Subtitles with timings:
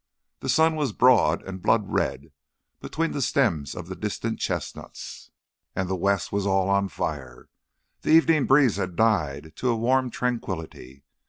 [0.39, 2.31] The sun was broad and blood red
[2.79, 5.29] between the stems of the distant chestnuts,
[5.75, 7.49] and the west was all on fire;
[8.01, 11.03] the evening breeze had died to a warm tranquillity.